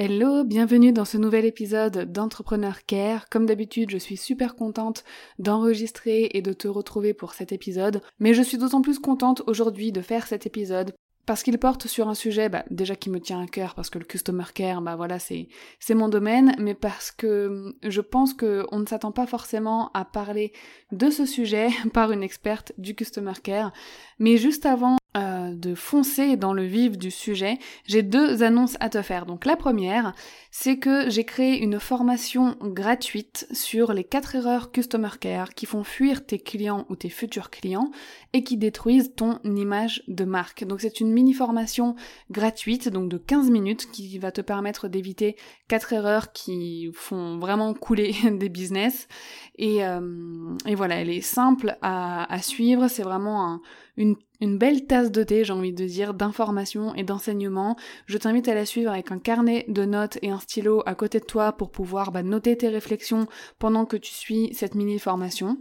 [0.00, 3.28] Hello, bienvenue dans ce nouvel épisode d'Entrepreneur Care.
[3.28, 5.02] Comme d'habitude, je suis super contente
[5.40, 9.90] d'enregistrer et de te retrouver pour cet épisode, mais je suis d'autant plus contente aujourd'hui
[9.90, 10.94] de faire cet épisode
[11.26, 13.98] parce qu'il porte sur un sujet bah, déjà qui me tient à cœur parce que
[13.98, 15.48] le customer care bah voilà c'est
[15.90, 20.06] mon domaine mais parce que hum, je pense que on ne s'attend pas forcément à
[20.06, 20.52] parler
[20.90, 23.74] de ce sujet par une experte du customer care
[24.18, 28.90] mais juste avant euh, de foncer dans le vif du sujet, j'ai deux annonces à
[28.90, 29.24] te faire.
[29.24, 30.12] Donc la première,
[30.50, 35.82] c'est que j'ai créé une formation gratuite sur les quatre erreurs Customer Care qui font
[35.82, 37.90] fuir tes clients ou tes futurs clients
[38.34, 40.64] et qui détruisent ton image de marque.
[40.64, 41.96] Donc c'est une mini formation
[42.30, 45.36] gratuite, donc de 15 minutes, qui va te permettre d'éviter
[45.68, 49.08] quatre erreurs qui font vraiment couler des business.
[49.56, 53.62] Et, euh, et voilà, elle est simple à, à suivre, c'est vraiment un,
[53.98, 57.76] une belle tasse de thé, j'ai envie de dire, d'informations et d'enseignements.
[58.06, 61.18] Je t'invite à la suivre avec un carnet de notes et un stylo à côté
[61.18, 63.26] de toi pour pouvoir bah, noter tes réflexions
[63.58, 65.58] pendant que tu suis cette mini formation.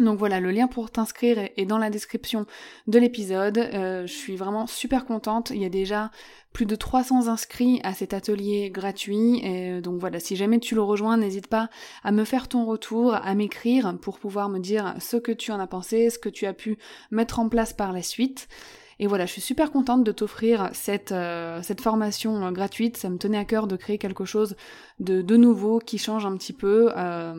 [0.00, 2.46] Donc voilà, le lien pour t'inscrire est dans la description
[2.86, 3.58] de l'épisode.
[3.58, 5.50] Euh, je suis vraiment super contente.
[5.50, 6.10] Il y a déjà
[6.52, 9.44] plus de 300 inscrits à cet atelier gratuit.
[9.44, 11.68] Et donc voilà, si jamais tu le rejoins, n'hésite pas
[12.02, 15.60] à me faire ton retour, à m'écrire pour pouvoir me dire ce que tu en
[15.60, 16.78] as pensé, ce que tu as pu
[17.10, 18.48] mettre en place par la suite.
[19.02, 22.98] Et voilà, je suis super contente de t'offrir cette, euh, formation euh, gratuite.
[22.98, 24.56] Ça me tenait à cœur de créer quelque chose
[25.00, 27.32] de, de nouveau qui change un petit peu euh,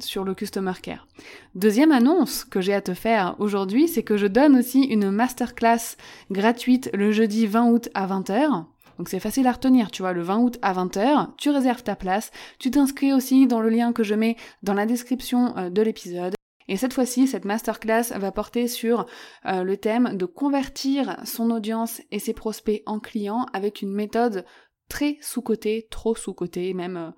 [0.00, 1.06] sur le Customer Care.
[1.54, 5.96] Deuxième annonce que j'ai à te faire aujourd'hui, c'est que je donne aussi une masterclass
[6.32, 8.64] gratuite le jeudi 20 août à 20h.
[8.98, 11.94] Donc c'est facile à retenir, tu vois, le 20 août à 20h, tu réserves ta
[11.94, 16.34] place, tu t'inscris aussi dans le lien que je mets dans la description de l'épisode.
[16.68, 19.06] Et cette fois-ci, cette masterclass va porter sur
[19.46, 24.44] euh, le thème de convertir son audience et ses prospects en clients avec une méthode
[24.88, 27.10] très sous-cotée, trop sous-cotée, même euh,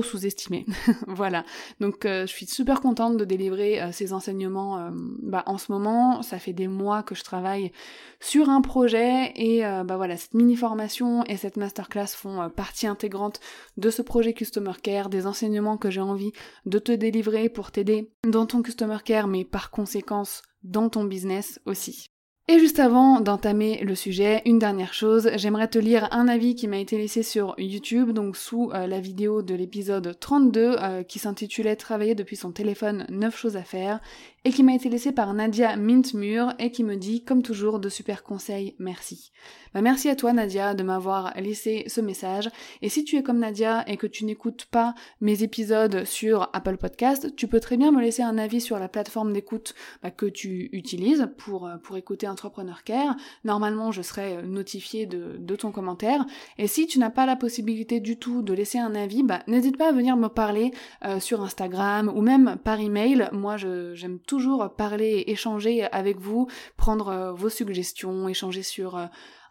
[0.00, 0.64] sous-estimé.
[1.06, 1.44] voilà.
[1.80, 5.72] Donc euh, je suis super contente de délivrer euh, ces enseignements euh, bah, en ce
[5.72, 6.22] moment.
[6.22, 7.72] Ça fait des mois que je travaille
[8.20, 13.40] sur un projet et bah voilà, cette mini formation et cette masterclass font partie intégrante
[13.78, 16.32] de ce projet Customer Care, des enseignements que j'ai envie
[16.66, 21.60] de te délivrer pour t'aider dans ton Customer Care, mais par conséquence dans ton business
[21.64, 22.10] aussi.
[22.48, 26.66] Et juste avant d'entamer le sujet, une dernière chose, j'aimerais te lire un avis qui
[26.66, 31.20] m'a été laissé sur YouTube, donc sous euh, la vidéo de l'épisode 32, euh, qui
[31.20, 34.00] s'intitulait Travailler depuis son téléphone, 9 choses à faire,
[34.44, 37.88] et qui m'a été laissé par Nadia Mintmur et qui me dit, comme toujours, de
[37.88, 39.32] super conseils, merci.
[39.74, 42.48] Bah, merci à toi Nadia de m'avoir laissé ce message.
[42.80, 46.78] Et si tu es comme Nadia et que tu n'écoutes pas mes épisodes sur Apple
[46.78, 50.26] Podcast, tu peux très bien me laisser un avis sur la plateforme d'écoute bah, que
[50.26, 53.16] tu utilises pour, euh, pour écouter Entrepreneur Care.
[53.44, 56.24] Normalement, je serai euh, notifiée de, ton commentaire.
[56.58, 59.76] Et si tu n'as pas la possibilité du tout de laisser un avis, bah, n'hésite
[59.76, 60.70] pas à venir me parler
[61.04, 63.28] euh, sur Instagram ou même par email.
[63.32, 66.46] Moi, j'aime toujours parler, échanger avec vous,
[66.76, 68.98] prendre vos suggestions, échanger sur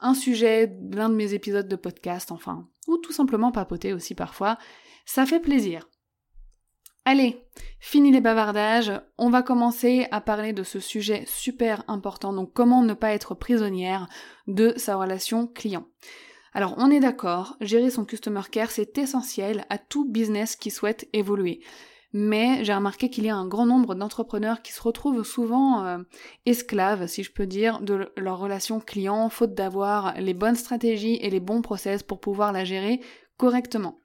[0.02, 4.58] un sujet, l'un de mes épisodes de podcast, enfin, ou tout simplement papoter aussi parfois.
[5.06, 5.88] Ça fait plaisir.
[7.12, 7.44] Allez,
[7.80, 12.84] fini les bavardages, on va commencer à parler de ce sujet super important, donc comment
[12.84, 14.08] ne pas être prisonnière
[14.46, 15.88] de sa relation client.
[16.54, 21.10] Alors on est d'accord, gérer son customer care c'est essentiel à tout business qui souhaite
[21.12, 21.62] évoluer
[22.14, 25.98] mais j'ai remarqué qu'il y a un grand nombre d'entrepreneurs qui se retrouvent souvent euh,
[26.46, 31.32] esclaves, si je peux dire, de leur relation client, faute d'avoir les bonnes stratégies et
[31.32, 33.00] les bons process pour pouvoir la gérer
[33.38, 34.00] correctement.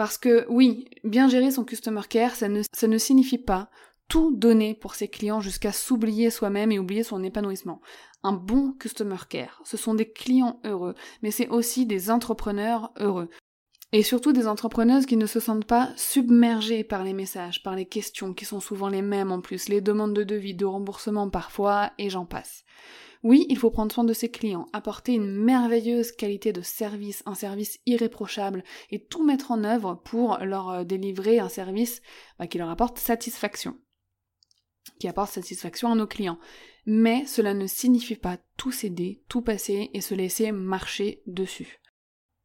[0.00, 3.68] Parce que oui, bien gérer son customer care, ça ne, signifie pas
[4.08, 7.82] tout donner pour ses clients jusqu'à s'oublier soi-même et oublier son épanouissement.
[8.22, 13.28] Un bon customer care, ce sont des clients heureux, mais c'est aussi des entrepreneurs heureux.
[13.92, 17.84] Et surtout des entrepreneuses qui ne se sentent pas submergées par les messages, par les
[17.84, 21.90] questions qui sont souvent les mêmes en plus, les demandes de devis, de remboursement parfois,
[21.98, 22.64] et j'en passe.
[23.22, 27.34] Oui, il faut prendre soin de ses clients, apporter une merveilleuse qualité de service, un
[27.34, 32.00] service irréprochable, et tout mettre en œuvre pour leur euh, délivrer un service
[32.38, 33.76] bah, qui leur apporte satisfaction
[34.98, 36.38] qui apporte satisfaction à nos clients.
[36.86, 41.80] Mais cela ne signifie pas tout céder, tout passer et se laisser marcher dessus.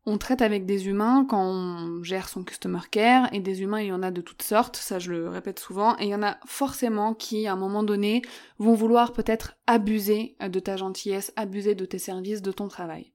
[0.08, 3.88] On traite avec des humains quand on gère son customer care, et des humains il
[3.88, 6.22] y en a de toutes sortes, ça je le répète souvent, et il y en
[6.22, 8.22] a forcément qui, à un moment donné,
[8.60, 13.14] vont vouloir peut-être abuser de ta gentillesse, abuser de tes services, de ton travail.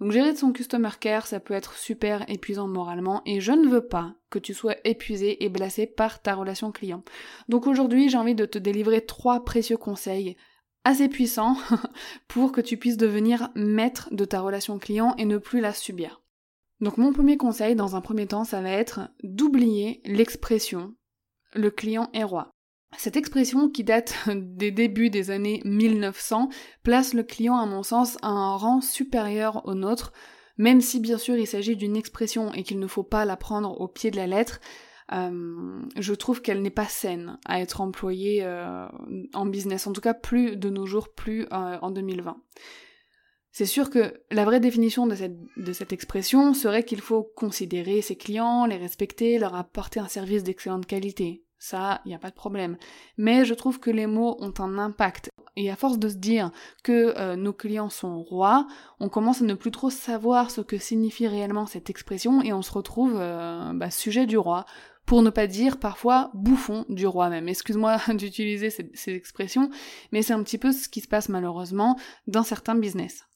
[0.00, 3.86] Donc gérer son customer care, ça peut être super épuisant moralement, et je ne veux
[3.86, 7.02] pas que tu sois épuisé et blessé par ta relation client.
[7.48, 10.36] Donc aujourd'hui, j'ai envie de te délivrer trois précieux conseils
[10.84, 11.56] assez puissant
[12.28, 16.22] pour que tu puisses devenir maître de ta relation client et ne plus la subir.
[16.80, 20.94] Donc mon premier conseil dans un premier temps, ça va être d'oublier l'expression
[21.54, 22.50] le client est roi.
[22.98, 26.48] Cette expression qui date des débuts des années 1900
[26.82, 30.12] place le client à mon sens à un rang supérieur au nôtre,
[30.58, 33.80] même si bien sûr il s'agit d'une expression et qu'il ne faut pas la prendre
[33.80, 34.60] au pied de la lettre,
[35.12, 38.86] euh, je trouve qu'elle n'est pas saine à être employée euh,
[39.34, 42.36] en business, en tout cas plus de nos jours, plus euh, en 2020.
[43.50, 45.14] C'est sûr que la vraie définition de
[45.72, 50.86] cette, expression serait qu'il faut considérer ses clients, les respecter, leur apporter un service d'excellente
[50.86, 51.44] qualité.
[51.58, 52.78] Ça, il n'y a pas de problème.
[53.18, 55.28] Mais je trouve que les mots ont un impact.
[55.54, 56.50] Et à force de se dire
[56.82, 58.66] que nos clients sont rois,
[59.00, 62.62] on commence à ne plus trop savoir ce que signifie réellement cette expression et on
[62.62, 64.64] se retrouve bah, sujet du roi
[65.06, 67.48] pour ne pas dire parfois bouffon du roi même.
[67.48, 69.70] Excuse-moi d'utiliser ces, expressions,
[70.12, 73.26] mais c'est un petit peu ce qui se passe malheureusement dans certains business.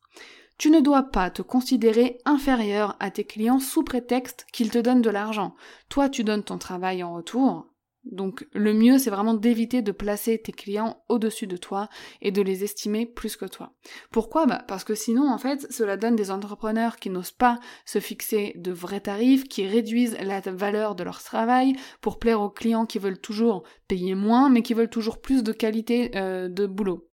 [0.59, 5.03] Tu ne dois pas te considérer inférieur à tes clients sous prétexte qu'ils te donnent
[5.03, 5.55] de l'argent.
[5.91, 7.67] Toi, tu donnes ton travail en retour,
[8.11, 11.89] donc le mieux, c'est vraiment d'éviter de placer tes clients au-dessus de toi
[12.23, 13.73] et de les estimer plus que toi.
[14.11, 14.47] Pourquoi?
[14.47, 18.53] Bah Parce que sinon, en fait, cela donne des entrepreneurs qui n'osent pas se fixer
[18.57, 22.99] de vrais tarifs, qui réduisent la valeur de leur travail pour plaire aux clients qui
[22.99, 27.09] veulent toujours payer moins, mais qui veulent toujours plus de qualité euh, de boulot.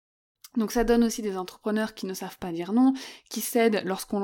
[0.58, 2.94] Donc ça donne aussi des entrepreneurs qui ne savent pas dire non,
[3.30, 4.20] qui cèdent lorsqu'on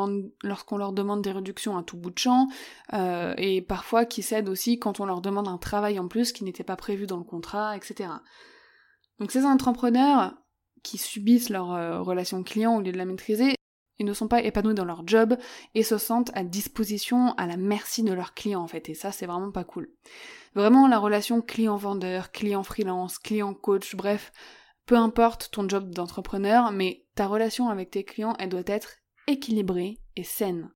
[0.77, 2.47] leur, demande des réductions à tout bout de champ,
[2.93, 6.43] euh, et parfois qui cèdent aussi quand on leur demande un travail en plus qui
[6.43, 8.09] n'était pas prévu dans le contrat, etc.
[9.19, 10.33] Donc ces entrepreneurs
[10.81, 13.55] qui subissent leur euh, relation client au lieu de la maîtriser,
[13.99, 15.37] ils ne sont pas épanouis dans leur job
[15.75, 19.11] et se sentent à disposition, à la merci de leurs clients en fait, et ça
[19.11, 19.89] c'est vraiment pas cool.
[20.55, 24.31] Vraiment la relation client-vendeur, client-freelance, client-coach, bref,
[24.85, 28.97] peu importe ton job d'entrepreneur, mais ta relation avec tes clients, elle doit être
[29.27, 30.71] équilibrée et saine.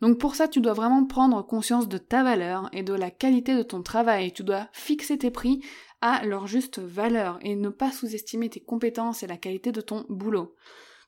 [0.00, 3.54] Donc pour ça, tu dois vraiment prendre conscience de ta valeur et de la qualité
[3.54, 4.32] de ton travail.
[4.32, 5.62] Tu dois fixer tes prix
[6.00, 10.06] à leur juste valeur et ne pas sous-estimer tes compétences et la qualité de ton
[10.08, 10.54] boulot.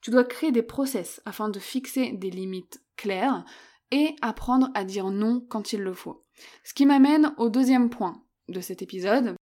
[0.03, 3.45] Tu dois créer des process afin de fixer des limites claires
[3.91, 6.23] et apprendre à dire non quand il le faut.
[6.65, 9.37] Ce qui m'amène au deuxième point de cet épisode.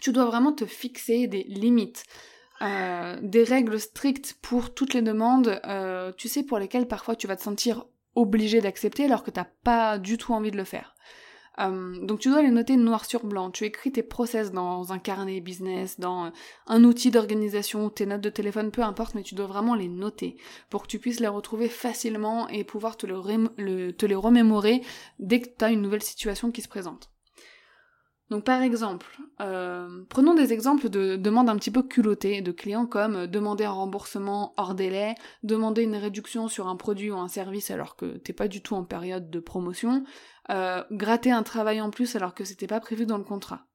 [0.00, 2.04] Tu dois vraiment te fixer des limites.
[2.62, 7.26] Euh, des règles strictes pour toutes les demandes, euh, tu sais, pour lesquelles parfois tu
[7.26, 10.94] vas te sentir obligé d'accepter alors que t'as pas du tout envie de le faire.
[11.58, 13.50] Euh, donc tu dois les noter noir sur blanc.
[13.50, 16.32] Tu écris tes process dans un carnet business, dans
[16.66, 20.36] un outil d'organisation, tes notes de téléphone, peu importe, mais tu dois vraiment les noter
[20.70, 24.82] pour que tu puisses les retrouver facilement et pouvoir te, te les remémorer
[25.18, 27.10] dès que tu as une nouvelle situation qui se présente.
[28.30, 29.06] Donc par exemple,
[29.40, 33.70] euh, prenons des exemples de demandes un petit peu culottées de clients comme demander un
[33.70, 35.14] remboursement hors délai,
[35.44, 38.74] demander une réduction sur un produit ou un service alors que t'es pas du tout
[38.74, 40.02] en période de promotion,
[40.50, 43.66] euh, gratter un travail en plus alors que c'était pas prévu dans le contrat.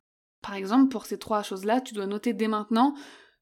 [0.41, 2.93] Par exemple, pour ces trois choses-là, tu dois noter dès maintenant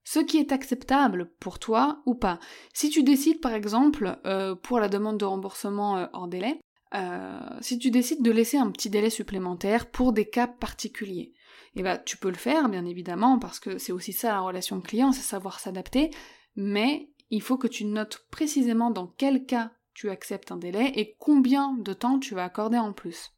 [0.04, 2.38] ce qui est acceptable pour toi ou pas.
[2.72, 6.60] Si tu décides par exemple euh, pour la demande de remboursement hors délai,
[6.94, 11.32] euh, si tu décides de laisser un petit délai supplémentaire pour des cas particuliers,
[11.76, 14.80] eh ben, tu peux le faire, bien évidemment, parce que c'est aussi ça la relation
[14.80, 16.10] client, c'est savoir s'adapter,
[16.56, 21.16] mais il faut que tu notes précisément dans quel cas tu acceptes un délai et
[21.18, 23.32] combien de temps tu vas accorder en plus.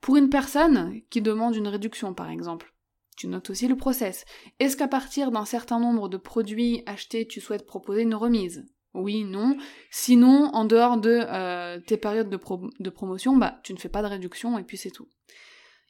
[0.00, 2.74] Pour une personne qui demande une réduction, par exemple,
[3.16, 4.24] tu notes aussi le process.
[4.58, 8.66] Est-ce qu'à partir d'un certain nombre de produits achetés, tu souhaites proposer une remise?
[8.94, 9.56] Oui, non.
[9.90, 14.08] Sinon, en dehors de euh, tes périodes de, promotion, bah, tu ne fais pas de
[14.08, 15.08] réduction et puis c'est tout.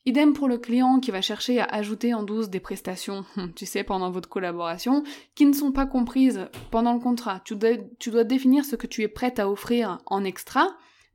[0.07, 3.25] Idem pour le client qui va chercher à ajouter en douce des prestations,
[3.57, 5.03] tu sais, pendant votre collaboration,
[5.35, 7.41] qui ne sont pas comprises pendant le contrat.
[7.45, 10.69] Tu dois, tu dois définir ce que tu es prête à offrir en extra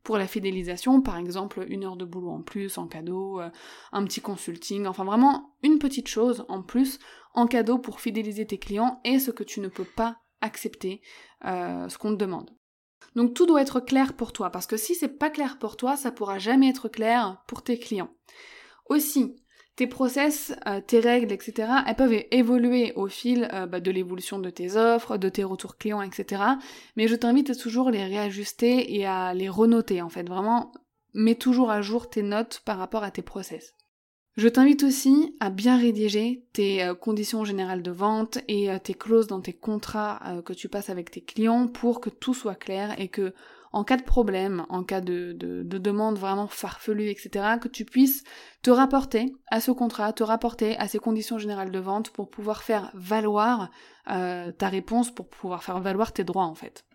[0.03, 3.49] pour la fidélisation, par exemple une heure de boulot en plus en cadeau, euh,
[3.91, 6.99] un petit consulting, enfin vraiment une petite chose en plus
[7.33, 11.01] en cadeau pour fidéliser tes clients et ce que tu ne peux pas accepter,
[11.45, 12.51] euh, ce qu'on te demande.
[13.15, 15.95] Donc tout doit être clair pour toi, parce que si c'est pas clair pour toi,
[15.95, 18.11] ça pourra jamais être clair pour tes clients.
[18.87, 19.35] Aussi,
[19.75, 24.39] tes process, euh, tes règles, etc., elles peuvent évoluer au fil euh, bah, de l'évolution
[24.39, 26.41] de tes offres, de tes retours clients, etc.
[26.95, 30.27] Mais je t'invite à toujours les réajuster et à les renoter, en fait.
[30.27, 30.71] Vraiment,
[31.13, 33.73] mets toujours à jour tes notes par rapport à tes process.
[34.37, 39.27] Je t'invite aussi à bien rédiger tes euh, conditions générales de vente et tes clauses
[39.27, 43.07] dans tes contrats que tu passes avec tes clients pour que tout soit clair et
[43.07, 43.33] que
[43.75, 48.23] en cas de problème, en cas de, de, demande vraiment farfelue, etc., que tu puisses
[48.61, 52.63] te rapporter à ce contrat, te rapporter à ces conditions générales de vente pour pouvoir
[52.63, 53.69] faire valoir
[54.09, 56.85] euh, ta réponse, pour pouvoir faire valoir tes droits en fait.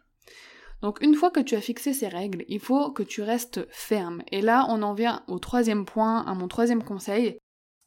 [0.82, 4.22] Donc une fois que tu as fixé ces règles, il faut que tu restes ferme.
[4.32, 7.38] Et là, on en vient au troisième point, à mon troisième conseil,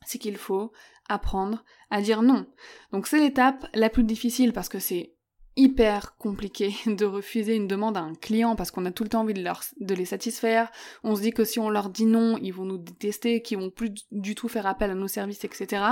[0.05, 0.71] c'est qu'il faut
[1.09, 2.45] apprendre à dire non.
[2.91, 5.13] Donc c'est l'étape la plus difficile parce que c'est
[5.55, 9.21] hyper compliqué de refuser une demande à un client parce qu'on a tout le temps
[9.21, 10.71] envie de, les satisfaire.
[11.03, 13.69] On se dit que si on leur dit non, ils vont nous détester, qu'ils vont
[13.69, 15.83] plus du tout faire appel à nos services, etc.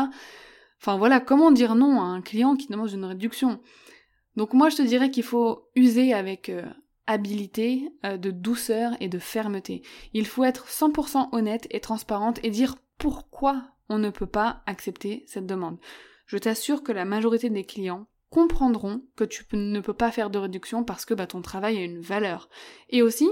[0.80, 3.60] Enfin voilà, comment dire non à un client qui demande une réduction?
[4.36, 6.64] Donc moi je te dirais qu'il faut user avec euh,
[7.08, 9.82] habilité, euh, de douceur et de fermeté.
[10.14, 15.24] Il faut être 100% honnête et transparente et dire pourquoi on ne peut pas accepter
[15.28, 15.78] cette demande.
[16.26, 20.40] Je t'assure que la majorité des clients comprendront que tu ne peux pas faire de
[20.40, 22.50] réduction parce que bah, ton travail a une valeur.
[22.90, 23.30] Et aussi,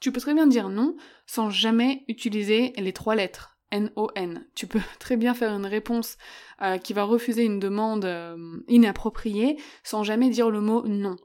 [0.00, 0.96] tu peux très bien dire non
[1.26, 3.56] sans jamais utiliser les trois lettres.
[3.70, 4.46] N-O-N.
[4.54, 6.16] Tu peux très bien faire une réponse
[6.62, 8.36] euh, qui va refuser une demande euh,
[8.68, 11.16] inappropriée sans jamais dire le mot non.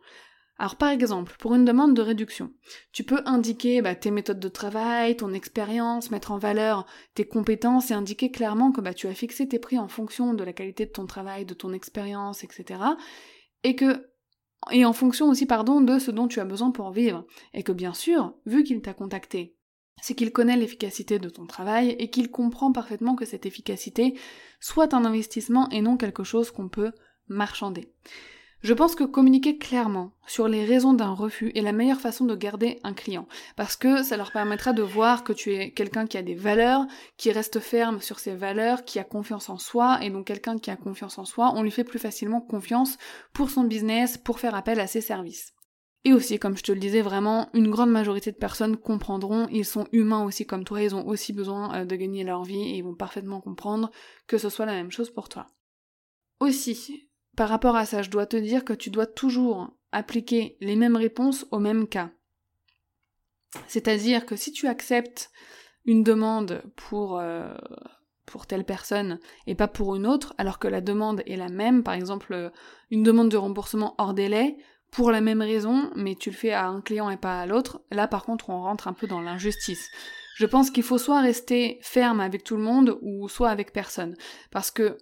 [0.58, 2.54] Alors par exemple, pour une demande de réduction,
[2.94, 7.92] tu peux indiquer bah, tes méthodes de travail, ton expérience, mettre en valeur tes compétences
[7.92, 10.86] et indiquer clairement que bah, tu as fixé tes prix en fonction de la qualité
[10.86, 12.80] de ton travail, de ton expérience, etc.
[13.64, 14.08] Et que
[14.72, 17.26] et en fonction aussi, de ce dont tu as besoin pour vivre.
[17.54, 19.56] Et que bien sûr, vu qu'il t'a contacté,
[20.02, 24.18] c'est qu'il connaît l'efficacité de ton travail et qu'il comprend parfaitement que cette efficacité
[24.60, 26.92] soit un investissement et non quelque chose qu'on peut
[27.28, 27.94] marchander.
[28.62, 32.36] Je pense que communiquer clairement sur les raisons d'un refus est la meilleure façon de
[32.36, 36.18] garder un client, parce que ça leur permettra de voir que tu es quelqu'un qui
[36.18, 40.10] a des valeurs, qui reste ferme sur ses valeurs, qui a confiance en soi, et
[40.10, 42.98] donc quelqu'un qui a confiance en soi, on lui fait plus facilement confiance
[43.34, 45.54] pour son business, pour faire appel à ses services.
[46.06, 49.66] Et aussi, comme je te le disais, vraiment, une grande majorité de personnes comprendront, ils
[49.66, 52.78] sont humains aussi comme toi, ils ont aussi besoin euh, de gagner leur vie et
[52.78, 53.90] ils vont parfaitement comprendre
[54.28, 55.48] que ce soit la même chose pour toi.
[56.40, 60.76] Aussi, par rapport à ça, je dois te dire que tu dois toujours appliquer les
[60.76, 62.12] mêmes réponses au même cas.
[63.68, 65.32] C'est-à-dire que si tu acceptes
[65.86, 67.54] une demande pour, euh,
[68.26, 71.84] pour telle personne et pas pour une autre, alors que la demande est la même,
[71.84, 72.52] par exemple
[72.92, 74.58] une demande de remboursement hors délai,
[74.92, 77.82] pour la même raison, mais tu le fais à un client et pas à l'autre,
[77.92, 79.90] là par contre on rentre un peu dans l'injustice.
[80.36, 84.16] Je pense qu'il faut soit rester ferme avec tout le monde ou soit avec personne.
[84.52, 84.98] Parce que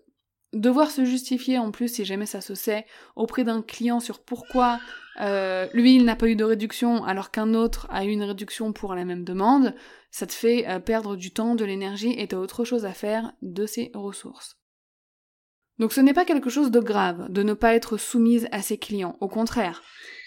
[0.54, 4.80] devoir se justifier en plus si jamais ça se sait auprès d'un client sur pourquoi
[5.20, 8.74] euh, lui il n'a pas eu de réduction alors qu'un autre a eu une réduction
[8.74, 9.76] pour la même demande,
[10.12, 13.34] ça te fait euh, perdre du temps, de l'énergie et t'as autre chose à faire
[13.42, 14.58] de ces ressources.
[15.80, 18.78] Donc ce n'est pas quelque chose de grave de ne pas être soumise à ses
[18.78, 19.82] clients, au contraire.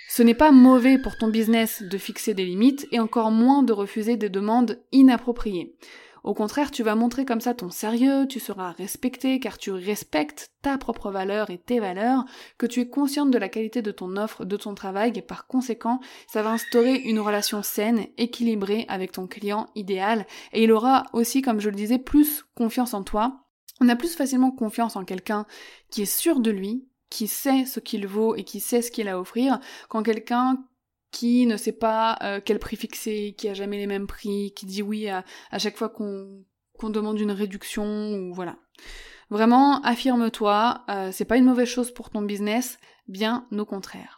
[0.09, 3.73] Ce n'est pas mauvais pour ton business de fixer des limites et encore moins de
[3.73, 5.77] refuser des demandes inappropriées.
[6.27, 10.51] Au contraire, tu vas montrer comme ça ton sérieux, tu seras respecté car tu respectes
[10.61, 12.25] ta propre valeur et tes valeurs,
[12.59, 15.47] que tu es consciente de la qualité de ton offre, de ton travail et par
[15.47, 21.05] conséquent, ça va instaurer une relation saine, équilibrée avec ton client idéal et il aura
[21.13, 23.45] aussi, comme je le disais, plus confiance en toi.
[23.81, 25.47] On a plus facilement confiance en quelqu'un
[25.91, 29.07] qui est sûr de lui, qui sait ce qu'il vaut et qui sait ce qu'il
[29.07, 30.59] a à offrir, qu'en quelqu'un
[31.17, 34.67] qui ne sait pas euh, quel prix fixer, qui a jamais les mêmes prix, qui
[34.67, 35.25] dit oui à,
[35.57, 38.57] chaque fois qu'on demande une réduction ou voilà.
[39.31, 44.16] Vraiment, affirme-toi, euh, c'est pas une mauvaise chose pour ton business, bien au contraire.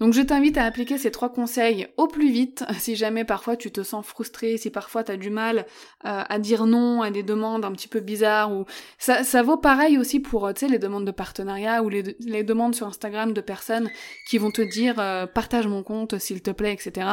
[0.00, 3.70] Donc je t'invite à appliquer ces trois conseils au plus vite, si jamais parfois tu
[3.70, 5.66] te sens frustré, si parfois tu as du mal
[6.04, 8.64] euh, à dire non à des demandes un petit peu bizarres, ou
[8.98, 12.74] ça, ça vaut pareil aussi pour euh, les demandes de partenariat ou les, les, demandes
[12.74, 13.90] sur Instagram de personnes
[14.28, 17.06] qui vont te dire euh, partage mon compte s'il te plaît, etc.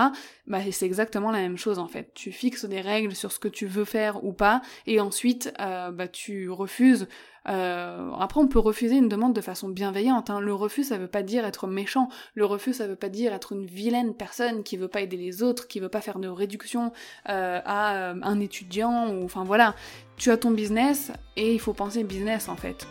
[0.48, 2.12] Bah c'est exactement la même chose en fait.
[2.14, 6.08] Tu fixes des règles sur ce que tu veux faire ou pas, et ensuite bah
[6.08, 7.08] tu refuses
[7.48, 10.30] Euh, après, on peut refuser une demande de façon bienveillante.
[10.30, 10.40] Hein.
[10.40, 12.10] Le refus, ça veut pas dire être méchant.
[12.34, 15.44] Le refus, ça veut pas dire être une vilaine personne qui veut pas aider les
[15.44, 16.92] autres, qui veut pas faire de réduction
[17.30, 19.76] euh, à euh, un étudiant, ou enfin voilà.
[20.18, 22.88] Tu as ton business et il faut penser business en fait.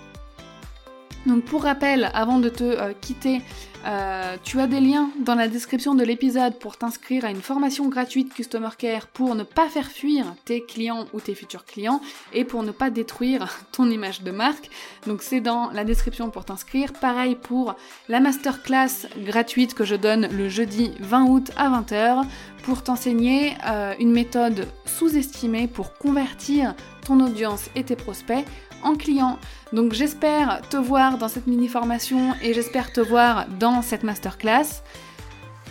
[1.27, 3.41] Donc pour rappel, avant de te euh, quitter,
[3.87, 7.89] euh, tu as des liens dans la description de l'épisode pour t'inscrire à une formation
[7.89, 12.01] gratuite Customer Care pour ne pas faire fuir tes clients ou tes futurs clients
[12.33, 14.71] et pour ne pas détruire ton image de marque.
[15.07, 16.93] Donc c'est dans la description pour t'inscrire.
[16.93, 17.75] Pareil pour
[18.09, 22.25] la masterclass gratuite que je donne le jeudi 20 août à 20h
[22.65, 26.75] pour t'enseigner euh, une méthode sous-estimée pour convertir
[27.07, 28.45] ton audience et tes prospects
[28.83, 29.39] en client.
[29.73, 34.83] Donc j'espère te voir dans cette mini formation et j'espère te voir dans cette masterclass.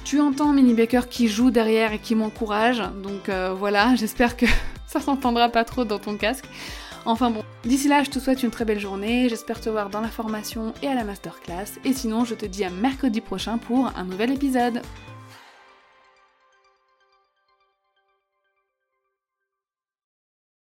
[0.04, 4.46] Tu entends Mini Baker qui joue derrière et qui m'encourage, donc euh, voilà, j'espère que
[4.88, 6.46] ça s'entendra pas trop dans ton casque.
[7.06, 10.00] Enfin bon, d'ici là, je te souhaite une très belle journée, j'espère te voir dans
[10.00, 13.92] la formation et à la masterclass, et sinon, je te dis à mercredi prochain pour
[13.96, 14.82] un nouvel épisode.